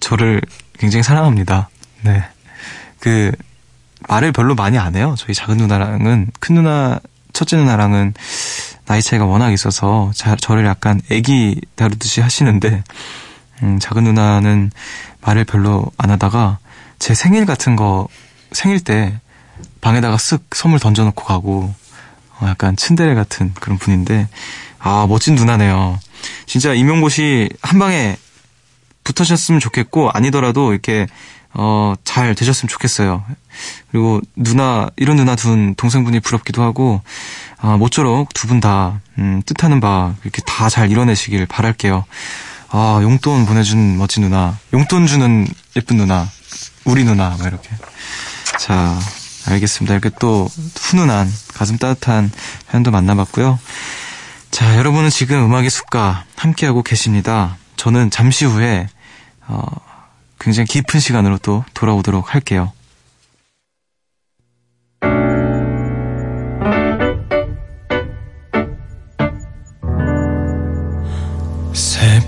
저를 0.00 0.40
굉장히 0.78 1.02
사랑합니다. 1.02 1.68
네. 2.02 2.24
그, 3.00 3.30
말을 4.08 4.32
별로 4.32 4.54
많이 4.54 4.78
안 4.78 4.96
해요. 4.96 5.14
저희 5.18 5.34
작은 5.34 5.58
누나랑은, 5.58 6.30
큰 6.40 6.54
누나, 6.54 7.00
첫째 7.34 7.58
누나랑은 7.58 8.14
나이 8.86 9.02
차이가 9.02 9.26
워낙 9.26 9.52
있어서, 9.52 10.10
자, 10.14 10.36
저를 10.36 10.64
약간 10.64 11.02
애기 11.10 11.60
다루듯이 11.74 12.22
하시는데, 12.22 12.82
음, 13.62 13.78
작은 13.78 14.04
누나는 14.04 14.70
말을 15.20 15.44
별로 15.44 15.86
안 15.98 16.10
하다가, 16.10 16.58
제 16.98 17.14
생일 17.14 17.46
같은 17.46 17.76
거, 17.76 18.08
생일 18.52 18.80
때, 18.80 19.18
방에다가 19.80 20.16
쓱 20.16 20.40
선물 20.54 20.78
던져놓고 20.78 21.24
가고 21.24 21.74
어, 22.38 22.46
약간 22.48 22.76
츤데레 22.76 23.14
같은 23.14 23.52
그런 23.54 23.78
분인데 23.78 24.28
아 24.78 25.06
멋진 25.08 25.34
누나네요. 25.34 25.98
진짜 26.46 26.74
임용고시 26.74 27.50
한 27.62 27.78
방에 27.78 28.16
붙으셨으면 29.04 29.60
좋겠고 29.60 30.10
아니더라도 30.10 30.72
이렇게 30.72 31.06
어, 31.52 31.94
잘 32.04 32.34
되셨으면 32.34 32.68
좋겠어요. 32.68 33.24
그리고 33.90 34.20
누나 34.36 34.88
이런 34.96 35.16
누나 35.16 35.34
둔 35.34 35.74
동생분이 35.74 36.20
부럽기도 36.20 36.62
하고 36.62 37.02
아, 37.58 37.76
모쪼록 37.76 38.32
두 38.32 38.46
분다 38.46 39.00
음, 39.18 39.42
뜻하는 39.44 39.80
바 39.80 40.14
이렇게 40.22 40.42
다 40.46 40.68
잘 40.68 40.90
이뤄내시길 40.90 41.46
바랄게요. 41.46 42.04
아 42.70 43.00
용돈 43.02 43.46
보내준 43.46 43.98
멋진 43.98 44.22
누나, 44.22 44.56
용돈 44.72 45.06
주는 45.06 45.46
예쁜 45.76 45.96
누나, 45.96 46.28
우리 46.84 47.04
누나 47.04 47.30
막 47.30 47.46
이렇게 47.46 47.68
자 48.58 48.98
알겠습니다. 49.48 49.94
이렇게 49.94 50.10
또 50.18 50.48
훈훈한 50.76 51.30
가슴 51.54 51.78
따뜻한 51.78 52.30
사연도 52.68 52.90
만나봤고요. 52.90 53.58
자, 54.50 54.76
여러분은 54.76 55.10
지금 55.10 55.44
음악의 55.44 55.70
숲과 55.70 56.24
함께하고 56.36 56.82
계십니다. 56.82 57.56
저는 57.76 58.10
잠시 58.10 58.44
후에 58.44 58.88
어, 59.46 59.62
굉장히 60.38 60.66
깊은 60.66 61.00
시간으로 61.00 61.38
또 61.38 61.64
돌아오도록 61.74 62.34
할게요. 62.34 62.72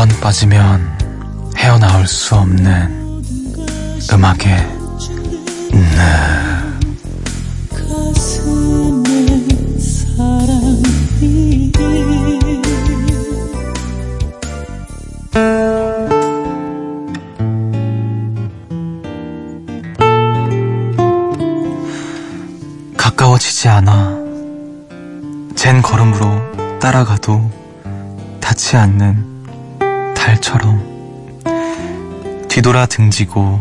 한번 0.00 0.18
빠지면 0.20 0.80
헤어나올 1.58 2.06
수 2.06 2.34
없는 2.34 3.22
음악의 4.10 4.56
사랑이 9.78 11.70
가까워지지 22.96 23.68
않아. 23.68 24.18
젠 25.54 25.82
걸음으로 25.82 26.78
따라가도 26.78 27.50
닿지 28.40 28.78
않는 28.78 29.29
달처럼 30.20 31.40
뒤돌아 32.48 32.84
등지고 32.84 33.58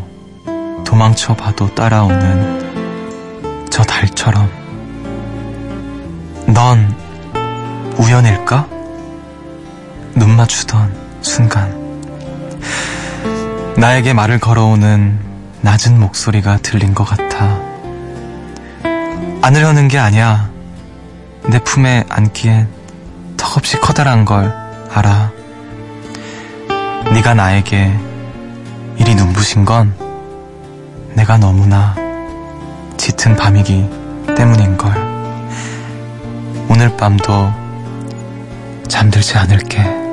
도망쳐 0.86 1.34
봐도 1.34 1.74
따라오는 1.74 3.68
저 3.70 3.82
달처럼 3.84 4.52
넌 6.48 6.94
우연일까? 7.98 8.68
눈 10.16 10.36
맞추던 10.36 10.94
순간 11.22 11.80
나에게 13.78 14.14
말을 14.14 14.40
걸어오는 14.40 15.18
낮은 15.62 15.98
목소리가 15.98 16.58
들린 16.58 16.94
것 16.94 17.06
같아. 17.06 17.58
안으려는 19.42 19.88
게 19.88 19.98
아니야. 19.98 20.50
내 21.48 21.60
품에 21.60 22.04
안기엔 22.10 22.68
턱없이 23.38 23.80
커다란 23.80 24.26
걸 24.26 24.54
알아 24.94 25.39
네가 27.12 27.34
나에게 27.34 27.92
이리 28.98 29.16
눈부신 29.16 29.66
건 29.66 29.94
내가 31.16 31.38
너무나 31.38 31.96
짙은 32.98 33.36
밤이기 33.36 33.90
때문인걸 34.38 34.94
오늘 36.70 36.96
밤도 36.96 37.52
잠들지 38.88 39.38
않을게. 39.38 40.09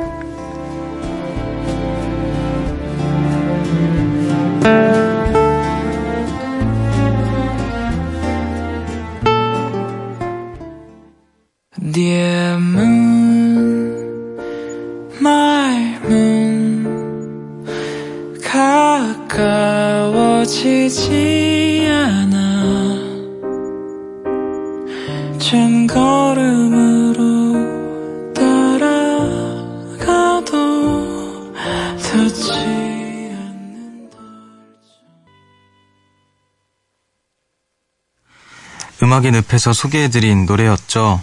음악의 39.06 39.30
늪에서 39.30 39.72
소개해드린 39.72 40.46
노래였죠. 40.46 41.22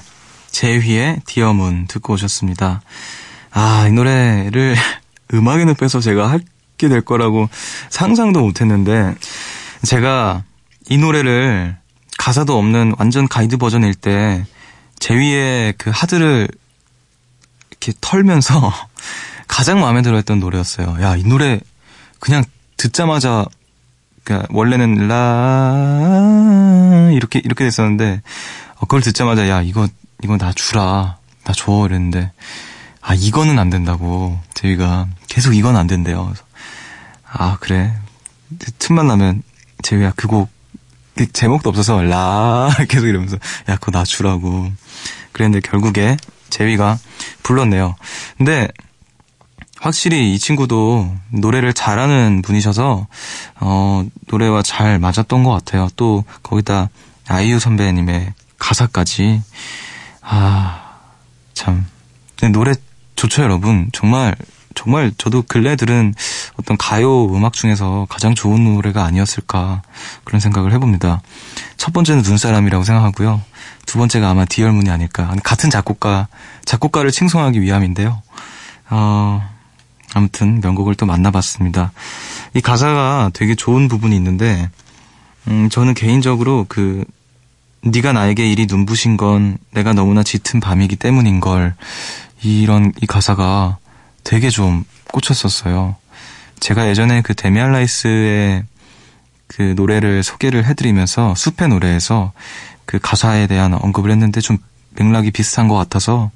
제휘의 0.52 1.19
디어문 1.26 1.88
듣고 1.88 2.13
오셨습니다. 2.13 2.82
아, 3.52 3.86
이 3.89 3.91
노래를 3.91 4.78
음악의 5.34 5.65
늪에서 5.65 6.00
제가 6.00 6.32
하게 6.32 6.46
될 6.88 7.02
거라고 7.02 7.50
상상도 7.89 8.39
못했는데 8.39 9.15
제가 9.86 10.43
이 10.88 10.98
노래를 10.98 11.76
가사도 12.17 12.58
없는 12.58 12.96
완전 13.00 13.28
가이드 13.28 13.58
버전일 13.58 13.96
때 13.96 14.46
제위의 15.00 15.74
그 15.78 15.91
하드를 15.93 16.48
이렇게 17.69 17.91
털면서 18.00 18.74
가장 19.50 19.82
마음에 19.82 20.02
들어했던 20.02 20.39
노래였어요. 20.39 21.00
야, 21.02 21.17
이 21.17 21.26
노래 21.26 21.60
그냥 22.22 22.46
듣자마자 22.78 23.46
그니까 24.24 24.48
원래는 24.52 25.08
라 25.08 26.20
이렇게 27.12 27.40
이렇게 27.44 27.66
됐었는데 27.66 28.22
어, 28.76 28.80
그걸 28.82 29.02
듣자마자 29.02 29.50
야 29.50 29.62
이거 29.62 29.88
이거 30.24 30.38
나 30.38 30.52
주라. 30.54 31.18
나 31.44 31.54
줘. 31.54 31.86
이랬는데 31.88 32.32
아 33.02 33.14
이거는 33.14 33.60
안 33.60 33.70
된다고. 33.70 34.40
제이가 34.54 35.08
계속 35.28 35.54
이건 35.54 35.76
안 35.76 35.88
된대요. 35.88 36.26
그래서 36.26 36.44
아 37.26 37.58
그래. 37.60 37.94
틈만 38.80 39.08
나면 39.08 39.44
제이야 39.82 40.12
그곡 40.16 40.50
그 41.16 41.32
제목도 41.32 41.70
없어서 41.70 42.02
라 42.02 42.70
계속 42.88 43.08
이러면서 43.08 43.38
야 43.70 43.76
그거 43.76 43.92
나 43.92 44.04
주라고. 44.04 44.72
그랬는데 45.34 45.68
결국에 45.68 46.16
제위가 46.50 46.98
불렀네요. 47.42 47.96
근데 48.38 48.70
확실히 49.84 50.34
이 50.34 50.39
친구도 50.39 51.13
노래를 51.30 51.74
잘하는 51.74 52.41
분이셔서 52.41 53.08
어 53.60 54.06
노래와 54.28 54.62
잘 54.62 54.98
맞았던 55.00 55.43
것 55.43 55.52
같아요. 55.52 55.89
또 55.96 56.24
거기다 56.41 56.89
아이유 57.28 57.60
선배님의 57.60 58.34
가사까지 58.58 59.41
아 60.22 60.84
참 61.54 61.86
노래 62.52 62.74
좋죠 63.15 63.43
여러분 63.43 63.89
정말 63.93 64.36
정말 64.76 65.12
저도 65.17 65.43
근래 65.48 65.76
들은 65.76 66.13
어떤 66.60 66.78
가요 66.78 67.26
음악 67.28 67.54
중에서 67.54 68.08
가장 68.10 68.34
좋은 68.34 68.63
노래가 68.63 69.06
아니었을까 69.06 69.84
그런 70.24 70.39
생각을 70.39 70.74
해봅니다. 70.74 71.22
첫 71.78 71.93
번째는 71.93 72.24
눈사람이라고 72.24 72.84
생각하고요. 72.84 73.41
두 73.86 74.00
번째가 74.00 74.30
아마 74.30 74.46
디얼문이 74.46 74.89
아닐까. 74.89 75.32
같은 75.43 75.69
작곡가, 75.69 76.28
작곡가를 76.65 77.12
칭송하기 77.12 77.62
위함인데요. 77.62 78.24
어, 78.89 79.48
아무튼 80.13 80.62
명곡을 80.62 80.95
또 80.95 81.06
만나봤습니다. 81.06 81.91
이 82.54 82.62
가사가 82.62 83.32
되게 83.34 83.56
좋은 83.56 83.88
부분이 83.88 84.15
있는데, 84.15 84.69
음, 85.47 85.69
저는 85.69 85.93
개인적으로 85.93 86.65
그, 86.67 87.04
네가 87.82 88.13
나에게 88.13 88.49
이리 88.49 88.65
눈부신 88.65 89.17
건 89.17 89.58
내가 89.71 89.93
너무나 89.93 90.23
짙은 90.23 90.60
밤이기 90.60 90.95
때문인 90.95 91.39
걸, 91.39 91.76
이런, 92.43 92.93
이 93.02 93.06
가사가 93.06 93.78
되게 94.23 94.49
좀 94.49 94.86
꽂혔었어요. 95.12 95.95
제가 96.60 96.88
예전에 96.88 97.21
그 97.21 97.34
데미안 97.34 97.71
라이스의 97.73 98.63
그 99.47 99.73
노래를 99.76 100.23
소개를 100.23 100.65
해드리면서 100.65 101.36
숲의 101.36 101.67
노래에서 101.69 102.32
그 102.86 102.99
가사에 102.99 103.47
대한 103.47 103.73
언급을 103.73 104.12
했는데 104.12 104.41
좀 104.41 104.58
맥락이 104.91 105.32
비슷한 105.32 105.67
것 105.67 105.76
같아서 105.76 106.32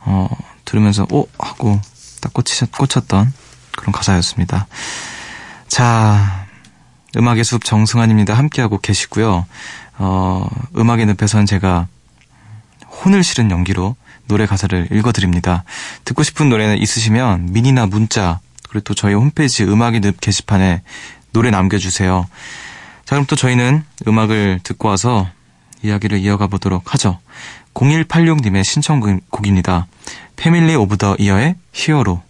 어 0.00 0.28
들으면서 0.64 1.06
오 1.10 1.26
하고 1.38 1.80
딱 2.26 2.32
꽂히셨, 2.32 2.72
꽂혔던 2.72 3.32
그런 3.76 3.92
가사였습니다. 3.92 4.66
자 5.68 6.46
음악의 7.16 7.44
숲 7.44 7.64
정승환입니다. 7.64 8.34
함께하고 8.34 8.78
계시고요. 8.78 9.46
어 9.98 10.48
음악의 10.76 11.06
늪에선 11.06 11.46
제가 11.46 11.86
혼을 12.90 13.22
실은 13.22 13.52
연기로 13.52 13.94
노래 14.26 14.44
가사를 14.44 14.88
읽어드립니다. 14.90 15.62
듣고 16.04 16.24
싶은 16.24 16.48
노래는 16.48 16.78
있으시면 16.78 17.52
미니나 17.52 17.86
문자 17.86 18.40
그리고 18.68 18.82
또 18.82 18.94
저희 18.94 19.14
홈페이지 19.14 19.62
음악의 19.62 20.00
늪 20.00 20.20
게시판에 20.20 20.82
노래 21.32 21.50
남겨주세요. 21.50 22.26
자 23.04 23.14
그럼 23.14 23.26
또 23.26 23.36
저희는 23.36 23.84
음악을 24.08 24.60
듣고 24.64 24.88
와서 24.88 25.28
이야기를 25.84 26.18
이어가 26.18 26.48
보도록 26.48 26.92
하죠. 26.92 27.20
0186님의 27.76 28.64
신청곡입니다. 28.64 29.86
Family 30.36 30.74
of 30.74 30.96
the 30.96 31.14
Year의 31.18 31.56
Hero. 31.72 32.22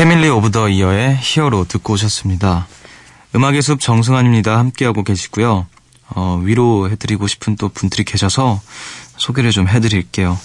Family 0.00 0.30
of 0.30 0.50
the 0.50 0.70
Year의 0.70 1.18
Hero 1.20 1.66
듣고 1.68 1.92
오셨습니다. 1.92 2.66
음악의 3.34 3.60
숲 3.60 3.80
정승환입니다. 3.80 4.58
함께하고 4.58 5.04
계시고요. 5.04 5.66
어, 6.08 6.40
위로해드리고 6.42 7.26
싶은 7.26 7.56
또 7.56 7.68
분들이 7.68 8.04
계셔서 8.04 8.62
소개를 9.18 9.50
좀 9.50 9.68
해드릴게요. 9.68 10.38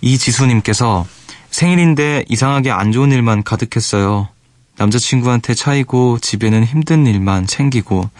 이지수님께서 0.00 1.06
생일인데 1.48 2.24
이상하게 2.28 2.72
안 2.72 2.90
좋은 2.90 3.12
일만 3.12 3.44
가득했어요. 3.44 4.30
남자친구한테 4.78 5.54
차이고 5.54 6.18
집에는 6.18 6.64
힘든 6.64 7.06
일만 7.06 7.46
생기고 7.46 8.10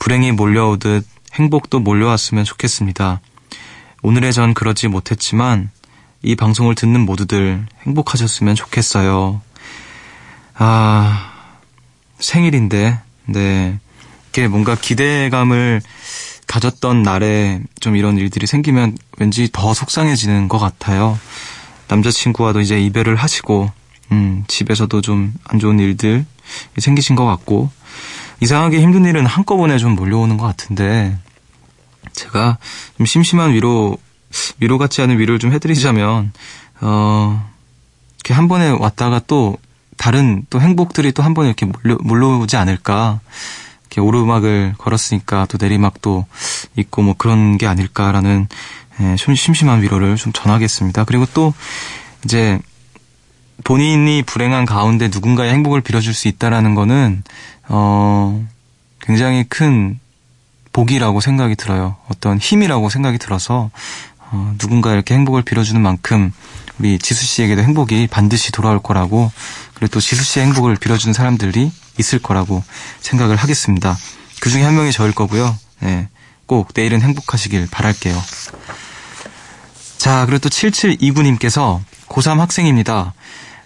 불행이 0.00 0.32
몰려오듯 0.32 1.06
행복도 1.34 1.78
몰려왔으면 1.78 2.44
좋겠습니다. 2.44 3.20
오늘의 4.02 4.32
전 4.32 4.52
그러지 4.52 4.88
못했지만 4.88 5.70
이 6.24 6.34
방송을 6.34 6.74
듣는 6.74 7.06
모두들 7.06 7.68
행복하셨으면 7.86 8.56
좋겠어요. 8.56 9.42
아, 10.58 11.32
생일인데, 12.18 12.98
네. 13.26 13.78
이게 14.30 14.48
뭔가 14.48 14.74
기대감을 14.74 15.80
가졌던 16.46 17.02
날에 17.02 17.60
좀 17.80 17.96
이런 17.96 18.18
일들이 18.18 18.46
생기면 18.46 18.96
왠지 19.18 19.48
더 19.52 19.72
속상해지는 19.72 20.48
것 20.48 20.58
같아요. 20.58 21.18
남자친구와도 21.88 22.60
이제 22.60 22.80
이별을 22.80 23.16
하시고, 23.16 23.70
음, 24.12 24.44
집에서도 24.48 25.00
좀 25.00 25.34
안 25.44 25.58
좋은 25.58 25.78
일들 25.78 26.24
생기신 26.78 27.16
것 27.16 27.24
같고, 27.24 27.70
이상하게 28.40 28.80
힘든 28.80 29.04
일은 29.04 29.26
한꺼번에 29.26 29.78
좀 29.78 29.94
몰려오는 29.94 30.36
것 30.36 30.46
같은데, 30.46 31.16
제가 32.12 32.58
좀 32.96 33.06
심심한 33.06 33.52
위로, 33.52 33.96
위로 34.58 34.78
같지 34.78 35.02
않은 35.02 35.18
위로를 35.18 35.38
좀 35.38 35.52
해드리자면, 35.52 36.32
어, 36.80 37.50
이렇게 38.16 38.34
한 38.34 38.48
번에 38.48 38.70
왔다가 38.70 39.20
또 39.26 39.56
다른 39.98 40.46
또 40.48 40.60
행복들이 40.60 41.12
또 41.12 41.22
한 41.22 41.34
번에 41.34 41.48
이렇게 41.48 41.66
몰려, 41.66 41.98
몰려오지 42.00 42.56
않을까. 42.56 43.20
이렇게 43.82 44.00
오르막을 44.00 44.74
걸었으니까 44.78 45.46
또 45.48 45.58
내리막도 45.60 46.26
있고 46.76 47.02
뭐 47.02 47.14
그런 47.16 47.58
게 47.58 47.66
아닐까라는 47.66 48.48
예, 49.00 49.16
좀 49.16 49.34
심심한 49.34 49.82
위로를 49.82 50.16
좀 50.16 50.32
전하겠습니다. 50.32 51.04
그리고 51.04 51.24
또 51.32 51.54
이제 52.24 52.58
본인이 53.64 54.22
불행한 54.22 54.66
가운데 54.66 55.08
누군가의 55.08 55.52
행복을 55.52 55.80
빌어줄 55.80 56.14
수 56.14 56.28
있다라는 56.28 56.74
거는 56.74 57.22
어 57.68 58.46
굉장히 59.00 59.44
큰 59.44 59.98
복이라고 60.72 61.20
생각이 61.20 61.56
들어요. 61.56 61.96
어떤 62.08 62.38
힘이라고 62.38 62.88
생각이 62.88 63.18
들어서 63.18 63.70
어, 64.30 64.54
누군가 64.58 64.92
이렇게 64.92 65.14
행복을 65.14 65.42
빌어주는 65.42 65.80
만큼 65.80 66.32
우리 66.78 66.98
지수 66.98 67.24
씨에게도 67.24 67.62
행복이 67.62 68.06
반드시 68.06 68.52
돌아올 68.52 68.80
거라고 68.80 69.30
그리고 69.74 69.92
또 69.92 70.00
지수 70.00 70.22
씨의 70.22 70.46
행복을 70.46 70.76
빌어주는 70.76 71.12
사람들이 71.12 71.70
있을 71.98 72.18
거라고 72.18 72.62
생각을 73.00 73.36
하겠습니다. 73.36 73.96
그 74.40 74.50
중에 74.50 74.62
한 74.62 74.76
명이 74.76 74.92
저일 74.92 75.12
거고요. 75.12 75.56
네, 75.80 76.08
꼭 76.46 76.68
내일은 76.74 77.02
행복하시길 77.02 77.68
바랄게요. 77.70 78.20
자, 79.98 80.24
그리고 80.26 80.38
또 80.38 80.48
7729님께서 80.48 81.80
고3 82.08 82.38
학생입니다. 82.38 83.14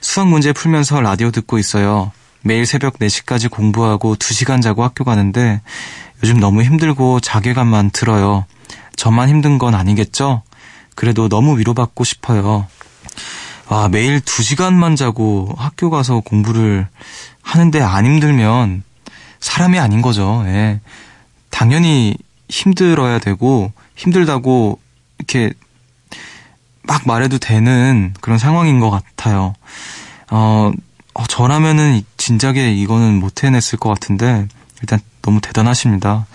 수학 0.00 0.28
문제 0.28 0.52
풀면서 0.52 1.00
라디오 1.00 1.30
듣고 1.30 1.58
있어요. 1.58 2.10
매일 2.40 2.66
새벽 2.66 2.98
4시까지 2.98 3.50
공부하고 3.50 4.16
2시간 4.16 4.62
자고 4.62 4.82
학교 4.82 5.04
가는데 5.04 5.60
요즘 6.22 6.40
너무 6.40 6.62
힘들고 6.62 7.20
자괴감만 7.20 7.90
들어요. 7.90 8.46
저만 8.96 9.28
힘든 9.28 9.58
건 9.58 9.74
아니겠죠? 9.74 10.42
그래도 10.94 11.28
너무 11.28 11.58
위로받고 11.58 12.04
싶어요. 12.04 12.66
아, 13.74 13.88
매일 13.88 14.20
2시간만 14.20 14.98
자고 14.98 15.48
학교 15.56 15.88
가서 15.88 16.20
공부를 16.20 16.86
하는데 17.40 17.80
안 17.80 18.04
힘들면 18.04 18.82
사람이 19.40 19.78
아닌 19.78 20.02
거죠. 20.02 20.42
예. 20.44 20.78
당연히 21.48 22.14
힘들어야 22.50 23.18
되고 23.18 23.72
힘들다고 23.96 24.78
이렇게 25.18 25.54
막 26.82 27.06
말해도 27.06 27.38
되는 27.38 28.12
그런 28.20 28.38
상황인 28.38 28.78
것 28.78 28.90
같아요. 28.90 29.54
어, 30.30 30.70
어, 31.14 31.26
저라면은 31.26 32.02
진작에 32.18 32.74
이거는 32.74 33.20
못 33.20 33.42
해냈을 33.42 33.78
것 33.78 33.88
같은데 33.88 34.48
일단 34.82 35.00
너무 35.22 35.40
대단하십니다. 35.40 36.26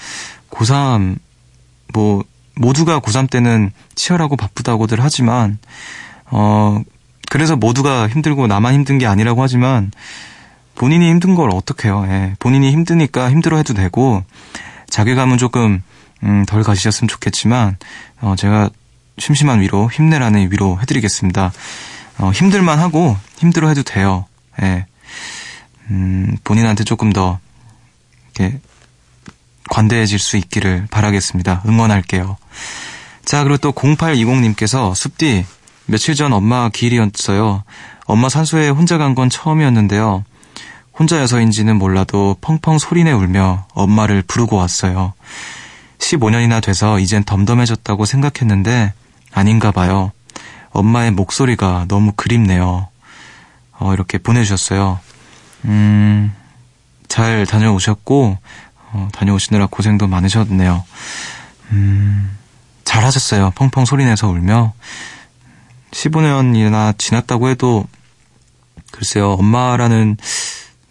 고3 0.50 1.19
뭐 1.93 2.23
모두가 2.56 3.00
고3 3.00 3.30
때는 3.30 3.71
치열하고 3.93 4.38
바쁘다고들 4.38 5.04
하지만 5.04 5.60
어 6.32 6.82
그래서 7.30 7.56
모두가 7.56 8.08
힘들고 8.08 8.48
나만 8.48 8.74
힘든 8.74 8.98
게 8.98 9.06
아니라고 9.06 9.42
하지만 9.42 9.92
본인이 10.76 11.10
힘든 11.10 11.36
걸 11.36 11.50
어떡해요. 11.52 12.06
예. 12.08 12.36
본인이 12.40 12.72
힘드니까 12.72 13.30
힘들어 13.32 13.58
해도 13.58 13.74
되고 13.74 14.24
자괴감은 14.90 15.38
조금 15.38 15.82
음, 16.24 16.46
덜 16.46 16.63
가시셨으면 16.63 17.08
좋겠지만, 17.08 17.78
어, 18.22 18.36
제가 18.38 18.70
심심한 19.18 19.62
위로, 19.62 19.90
힘내라는 19.90 20.52
위로 20.52 20.80
해드리겠습니다. 20.82 21.52
어, 22.20 22.32
힘들만 22.32 22.80
하고, 22.80 23.18
힘들어 23.38 23.70
해도 23.70 23.84
돼요. 23.84 24.26
예. 24.62 24.86
음, 25.90 26.38
본인한테 26.44 26.84
조금 26.84 27.13
더, 27.13 27.40
이렇게, 28.36 28.60
관대해질 29.70 30.18
수 30.18 30.38
있기를 30.38 30.88
바라겠습니다. 30.90 31.63
응원할게요. 31.68 32.38
자, 33.26 33.44
그리고 33.44 33.58
또 33.58 33.74
0820님께서 33.74 34.96
숲디, 34.96 35.46
며칠 35.88 36.15
전 36.15 36.34
엄마 36.34 36.69
기일이었어요. 36.69 37.63
엄마 38.06 38.30
산소에 38.30 38.69
혼자 38.69 38.97
간 38.97 39.15
건 39.15 39.30
처음이었는데요. 39.30 40.23
혼자여서인지는 41.00 41.78
몰라도 41.78 42.36
펑펑 42.41 42.78
소리내 42.80 43.12
울며 43.12 43.65
엄마를 43.73 44.21
부르고 44.23 44.56
왔어요. 44.58 45.13
15년이나 46.00 46.62
돼서 46.62 47.00
이젠 47.00 47.23
덤덤해졌다고 47.23 48.06
생각했는데 48.06 48.93
아닌가 49.34 49.71
봐요. 49.71 50.12
엄마의 50.71 51.12
목소리가 51.12 51.86
너무 51.88 52.12
그립네요. 52.15 52.88
어, 53.80 53.93
이렇게 53.93 54.17
보내주셨어요. 54.17 55.00
음, 55.65 56.34
잘 57.08 57.45
다녀오셨고, 57.45 58.38
어, 58.91 59.10
다녀오시느라 59.13 59.67
고생도 59.67 60.08
많으셨네요. 60.08 60.84
음, 61.71 62.38
잘 62.84 63.04
하셨어요. 63.06 63.52
펑펑 63.56 63.86
소리내서 63.86 64.28
울며. 64.28 64.73
15년이나 65.98 66.98
지났다고 66.98 67.50
해도, 67.50 67.86
글쎄요, 68.92 69.34
엄마라는 69.34 70.18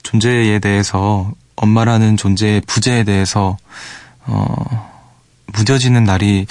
존재에 0.03 0.59
대해서, 0.59 1.33
엄마라는 1.57 2.17
존재의 2.17 2.61
부재에 2.63 3.05
대해서, 3.05 3.57
어, 4.25 4.93
무뎌지는 5.53 6.05
날이 6.05 6.47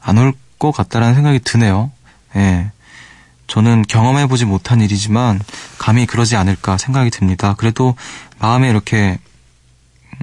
안 0.00 0.18
올 0.18 0.32
것 0.58 0.72
같다라는 0.72 1.14
생각이 1.14 1.40
드네요. 1.40 1.90
예. 2.36 2.70
저는 3.46 3.82
경험해보지 3.82 4.44
못한 4.44 4.80
일이지만 4.80 5.40
감히 5.78 6.06
그러지 6.06 6.34
않을까 6.36 6.78
생각이 6.78 7.10
듭니다. 7.10 7.54
그래도 7.56 7.94
마음에 8.38 8.68
이렇게 8.70 9.18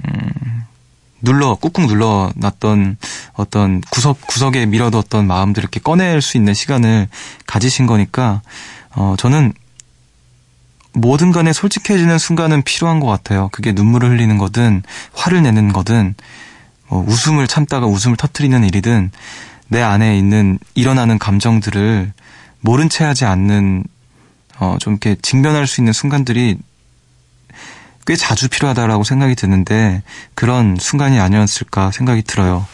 음, 0.04 0.53
눌러 1.24 1.54
꾹꾹 1.54 1.86
눌러 1.86 2.30
놨던 2.36 2.98
어떤 3.32 3.80
구석 3.90 4.20
구석에 4.26 4.66
밀어뒀던 4.66 5.26
마음들 5.26 5.62
이렇게 5.62 5.80
꺼낼 5.80 6.20
수 6.20 6.36
있는 6.36 6.54
시간을 6.54 7.08
가지신 7.46 7.86
거니까 7.86 8.42
어, 8.94 9.14
저는 9.18 9.52
뭐든 10.92 11.32
간에 11.32 11.52
솔직해지는 11.52 12.18
순간은 12.18 12.62
필요한 12.62 13.00
것 13.00 13.06
같아요. 13.08 13.48
그게 13.52 13.72
눈물을 13.72 14.10
흘리는 14.10 14.38
거든 14.38 14.82
화를 15.12 15.42
내는 15.42 15.72
거든 15.72 16.14
뭐 16.88 17.04
웃음을 17.08 17.48
참다가 17.48 17.86
웃음을 17.86 18.16
터트리는 18.16 18.62
일이든 18.64 19.10
내 19.68 19.82
안에 19.82 20.16
있는 20.16 20.58
일어나는 20.74 21.18
감정들을 21.18 22.12
모른 22.60 22.88
채 22.88 23.04
하지 23.04 23.24
않는 23.24 23.84
어, 24.58 24.76
좀 24.78 24.92
이렇게 24.92 25.16
직면할 25.20 25.66
수 25.66 25.80
있는 25.80 25.92
순간들이 25.92 26.58
꽤 28.06 28.16
자주 28.16 28.48
필요하다라고 28.48 29.04
생각이 29.04 29.34
드는데 29.34 30.02
그런 30.34 30.76
순간이 30.78 31.18
아니었을까 31.18 31.90
생각이 31.90 32.22
들어요. 32.22 32.66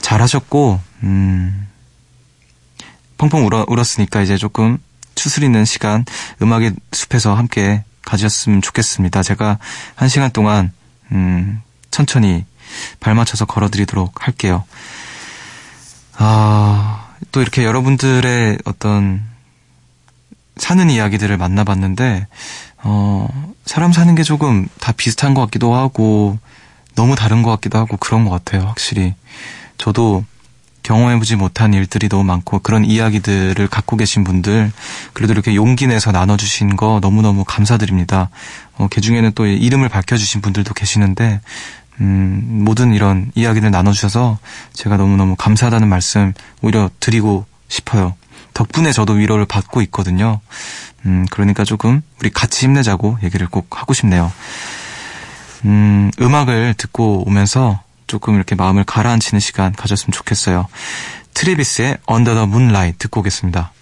잘하셨고 0.00 0.80
음, 1.02 1.68
펑펑 3.18 3.46
울어, 3.46 3.64
울었으니까 3.68 4.22
이제 4.22 4.36
조금 4.36 4.78
추스리는 5.14 5.64
시간 5.64 6.04
음악의 6.40 6.72
숲에서 6.92 7.34
함께 7.34 7.84
가졌으면 8.02 8.62
좋겠습니다. 8.62 9.22
제가 9.22 9.58
한 9.94 10.08
시간 10.08 10.30
동안 10.30 10.72
음, 11.12 11.60
천천히 11.90 12.44
발 13.00 13.14
맞춰서 13.14 13.44
걸어드리도록 13.44 14.26
할게요. 14.26 14.64
아, 16.16 17.08
또 17.32 17.40
이렇게 17.40 17.64
여러분들의 17.64 18.58
어떤 18.64 19.22
사는 20.56 20.90
이야기들을 20.90 21.36
만나봤는데, 21.38 22.26
어, 22.82 23.28
사람 23.64 23.92
사는 23.92 24.14
게 24.14 24.22
조금 24.22 24.68
다 24.80 24.92
비슷한 24.92 25.34
것 25.34 25.42
같기도 25.42 25.74
하고, 25.74 26.38
너무 26.94 27.14
다른 27.14 27.42
것 27.42 27.50
같기도 27.50 27.78
하고 27.78 27.96
그런 27.96 28.24
것 28.24 28.30
같아요, 28.30 28.66
확실히. 28.66 29.14
저도 29.78 30.24
경험해보지 30.82 31.36
못한 31.36 31.74
일들이 31.74 32.08
너무 32.08 32.24
많고 32.24 32.60
그런 32.60 32.84
이야기들을 32.84 33.68
갖고 33.68 33.96
계신 33.96 34.24
분들 34.24 34.72
그래도 35.12 35.32
이렇게 35.32 35.54
용기 35.54 35.86
내서 35.86 36.10
나눠주신 36.10 36.76
거 36.76 37.00
너무너무 37.02 37.44
감사드립니다. 37.44 38.30
어, 38.76 38.88
그 38.90 39.00
중에는 39.00 39.32
또 39.34 39.46
이름을 39.46 39.88
밝혀주신 39.88 40.40
분들도 40.40 40.74
계시는데 40.74 41.40
음, 42.00 42.62
모든 42.64 42.94
이런 42.94 43.30
이야기를 43.34 43.70
나눠주셔서 43.70 44.38
제가 44.72 44.96
너무너무 44.96 45.36
감사하다는 45.36 45.88
말씀 45.88 46.32
오히려 46.62 46.90
드리고 46.98 47.44
싶어요. 47.68 48.14
덕분에 48.60 48.92
저도 48.92 49.14
위로를 49.14 49.46
받고 49.46 49.80
있거든요. 49.82 50.40
음, 51.06 51.24
그러니까 51.30 51.64
조금 51.64 52.02
우리 52.20 52.28
같이 52.28 52.66
힘내자고 52.66 53.16
얘기를 53.22 53.46
꼭 53.46 53.80
하고 53.80 53.94
싶네요. 53.94 54.30
음, 55.64 56.10
음악을 56.20 56.74
듣고 56.76 57.26
오면서 57.26 57.82
조금 58.06 58.34
이렇게 58.34 58.54
마음을 58.54 58.84
가라앉히는 58.84 59.40
시간 59.40 59.72
가졌으면 59.72 60.12
좋겠어요. 60.12 60.68
트리비스의 61.32 61.96
Under 62.10 62.34
the 62.34 62.46
Moonlight 62.46 62.98
듣고 62.98 63.20
오겠습니다. 63.20 63.72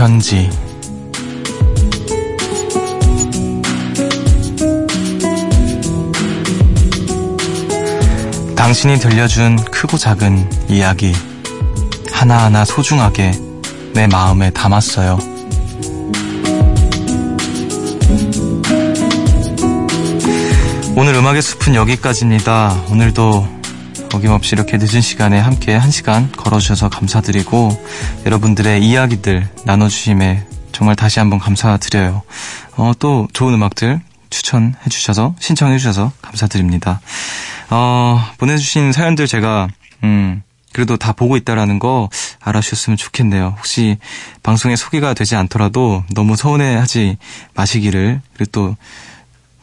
편지 0.00 0.48
당신이 8.56 8.98
들려준 8.98 9.62
크고 9.66 9.98
작은 9.98 10.70
이야기 10.70 11.12
하나하나 12.10 12.64
소중하게 12.64 13.32
내 13.92 14.06
마음에 14.06 14.48
담았어요. 14.48 15.18
오늘 20.96 21.14
음악의 21.14 21.42
숲은 21.42 21.74
여기까지입니다. 21.74 22.84
오늘도 22.90 23.59
어김없이 24.12 24.54
이렇게 24.54 24.76
늦은 24.76 25.00
시간에 25.00 25.38
함께 25.38 25.74
한 25.74 25.90
시간 25.90 26.30
걸어주셔서 26.32 26.88
감사드리고 26.88 27.70
여러분들의 28.26 28.84
이야기들 28.84 29.48
나눠주심에 29.64 30.44
정말 30.72 30.96
다시 30.96 31.20
한번 31.20 31.38
감사드려요. 31.38 32.22
어, 32.76 32.92
또 32.98 33.28
좋은 33.32 33.54
음악들 33.54 34.00
추천해 34.28 34.74
주셔서 34.88 35.34
신청해 35.38 35.78
주셔서 35.78 36.12
감사드립니다. 36.22 37.00
어, 37.70 38.20
보내주신 38.38 38.92
사연들 38.92 39.28
제가 39.28 39.68
음, 40.02 40.42
그래도 40.72 40.96
다 40.96 41.12
보고 41.12 41.36
있다라는 41.36 41.78
거 41.78 42.08
알아주셨으면 42.40 42.96
좋겠네요. 42.96 43.54
혹시 43.58 43.98
방송에 44.42 44.74
소개가 44.74 45.14
되지 45.14 45.36
않더라도 45.36 46.04
너무 46.14 46.36
서운해하지 46.36 47.16
마시기를 47.54 48.20
그리고 48.34 48.50
또 48.50 48.76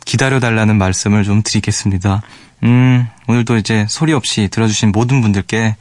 기다려달라는 0.07 0.77
말씀을 0.77 1.23
좀 1.25 1.43
드리겠습니다. 1.43 2.21
음, 2.63 3.07
오늘도 3.27 3.57
이제 3.57 3.85
소리 3.89 4.13
없이 4.13 4.47
들어주신 4.49 4.91
모든 4.93 5.21
분들께 5.21 5.75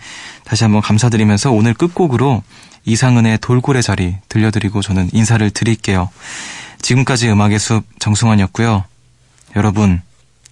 다시 0.44 0.64
한번 0.64 0.82
감사드리면서 0.82 1.52
오늘 1.52 1.72
끝곡으로 1.72 2.42
이상은의 2.84 3.38
돌고래 3.40 3.80
자리 3.82 4.16
들려드리고 4.28 4.82
저는 4.82 5.10
인사를 5.12 5.48
드릴게요. 5.50 6.10
지금까지 6.82 7.30
음악의 7.30 7.58
숲 7.60 7.84
정승환이었고요. 8.00 8.84
여러분, 9.54 10.02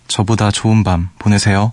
저보다 0.06 0.50
좋은 0.52 0.84
밤 0.84 1.10
보내세요. 1.18 1.72